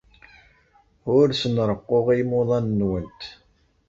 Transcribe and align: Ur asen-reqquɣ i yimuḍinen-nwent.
Ur 1.17 1.27
asen-reqquɣ 1.29 2.05
i 2.09 2.15
yimuḍinen-nwent. 2.17 3.21